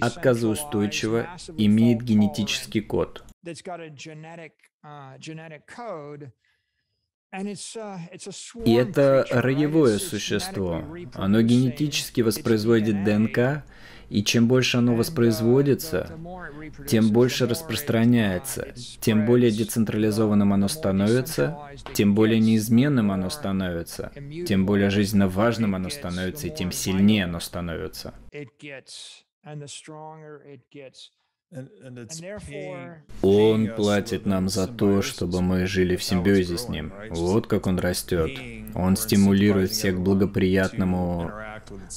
[0.00, 1.28] отказоустойчиво,
[1.58, 3.22] имеет генетический код.
[8.64, 10.84] И это роевое существо.
[11.14, 13.64] Оно генетически воспроизводит ДНК,
[14.08, 16.10] и чем больше оно воспроизводится,
[16.86, 18.68] тем больше распространяется,
[19.00, 21.58] тем более децентрализованным оно становится,
[21.94, 24.12] тем более неизменным оно становится,
[24.46, 28.14] тем более жизненно важным оно становится, и тем сильнее оно становится.
[33.22, 36.92] Он платит нам за то, чтобы мы жили в симбиозе с ним.
[37.10, 38.30] Вот как он растет.
[38.74, 41.30] Он стимулирует всех к благоприятному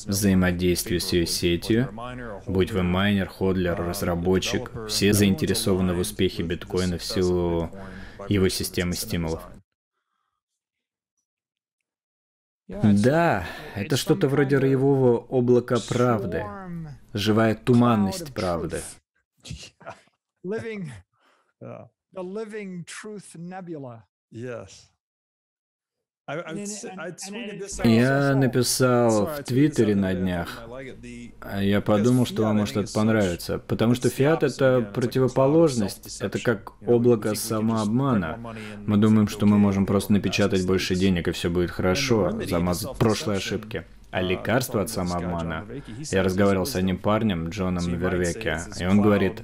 [0.06, 1.90] взаимодействию с ее сетью,
[2.46, 7.70] будь вы майнер, ходлер, разработчик, все заинтересованы в успехе биткоина в силу
[8.30, 9.44] его системы стимулов.
[12.68, 13.46] Да,
[13.76, 16.44] это что-то вроде роевого облака правды,
[17.14, 18.82] живая туманность правды.
[20.44, 20.92] living,
[21.62, 21.88] yeah.
[22.14, 24.04] the living truth nebula.
[24.32, 24.90] Yes.
[27.86, 30.62] Я написал в Твиттере на днях.
[31.40, 33.60] А я подумал, что вам может это понравится.
[33.60, 36.22] Потому что фиат— это противоположность.
[36.22, 38.56] Это как облако самообмана.
[38.86, 43.38] Мы думаем, что мы можем просто напечатать больше денег, и все будет хорошо, замазать прошлые
[43.38, 43.86] ошибки.
[44.12, 45.66] А лекарство от самообмана...
[46.12, 49.44] Я разговаривал с одним парнем, Джоном Вервеке, и он говорит,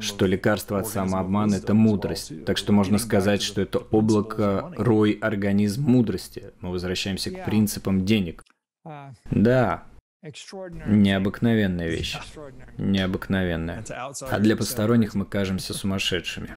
[0.00, 2.44] что лекарство от самообмана— это мудрость.
[2.44, 6.52] Так что можно сказать, что это облако, рой, организм мудрости.
[6.60, 8.42] Мы возвращаемся к принципам денег.
[9.30, 9.84] Да,
[10.86, 12.18] необыкновенная вещь.
[12.78, 13.84] Необыкновенная.
[14.20, 16.56] А для посторонних мы кажемся сумасшедшими.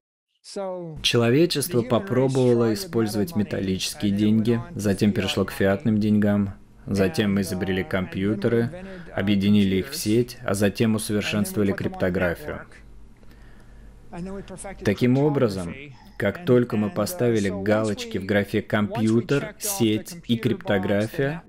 [1.02, 6.54] Человечество попробовало использовать металлические деньги, затем перешло к фиатным деньгам,
[6.90, 8.84] Затем мы изобрели компьютеры,
[9.14, 12.62] объединили их в сеть, а затем усовершенствовали криптографию.
[14.84, 15.74] Таким образом,
[16.16, 21.42] как только мы поставили галочки в графе «компьютер», «сеть» и «криптография»,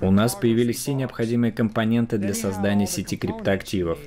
[0.00, 3.98] у нас появились все необходимые компоненты для создания сети криптоактивов.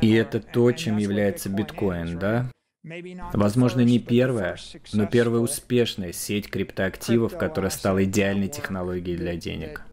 [0.00, 2.50] И это то, чем является биткоин, да?
[2.82, 4.56] Возможно, не первая,
[4.92, 9.84] но первая успешная сеть криптоактивов, которая стала идеальной технологией для денег.